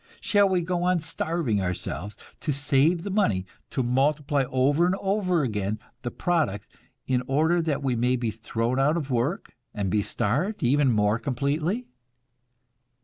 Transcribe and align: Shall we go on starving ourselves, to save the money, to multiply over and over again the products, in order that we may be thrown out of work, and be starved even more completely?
Shall 0.19 0.49
we 0.49 0.61
go 0.61 0.81
on 0.81 0.97
starving 0.99 1.61
ourselves, 1.61 2.17
to 2.39 2.51
save 2.51 3.03
the 3.03 3.11
money, 3.11 3.45
to 3.69 3.83
multiply 3.83 4.45
over 4.49 4.87
and 4.87 4.95
over 4.95 5.43
again 5.43 5.77
the 6.01 6.09
products, 6.09 6.69
in 7.05 7.21
order 7.27 7.61
that 7.61 7.83
we 7.83 7.95
may 7.95 8.15
be 8.15 8.31
thrown 8.31 8.79
out 8.79 8.97
of 8.97 9.11
work, 9.11 9.55
and 9.75 9.91
be 9.91 10.01
starved 10.01 10.63
even 10.63 10.91
more 10.91 11.19
completely? 11.19 11.85